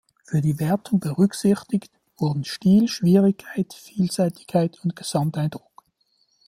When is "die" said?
0.41-0.59